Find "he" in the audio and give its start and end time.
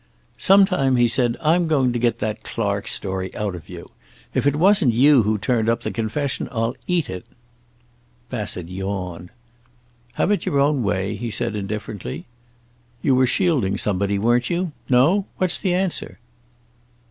0.95-1.07, 11.15-11.29